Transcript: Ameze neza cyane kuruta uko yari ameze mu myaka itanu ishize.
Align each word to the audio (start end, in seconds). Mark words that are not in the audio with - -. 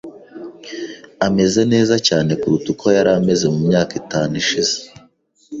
Ameze 1.27 1.61
neza 1.73 1.95
cyane 2.07 2.31
kuruta 2.41 2.67
uko 2.73 2.85
yari 2.95 3.11
ameze 3.19 3.45
mu 3.53 3.59
myaka 3.69 3.93
itanu 4.01 4.33
ishize. 4.43 4.75